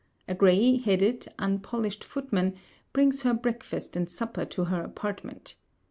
A 0.27 0.33
grey 0.33 0.77
headed 0.77 1.27
unpolished 1.37 2.03
footman, 2.03 2.55
brings 2.91 3.21
her 3.21 3.35
breakfast 3.35 3.95
and 3.95 4.09
supper 4.09 4.45
to 4.45 4.63
her 4.63 4.81
apartment. 4.81 5.57